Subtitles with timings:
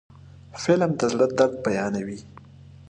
[0.61, 2.19] فلم د زړه درد بیانوي